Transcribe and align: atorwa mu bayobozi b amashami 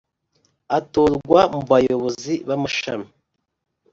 atorwa 0.77 1.41
mu 1.53 1.61
bayobozi 1.69 2.33
b 2.47 2.49
amashami 2.55 3.09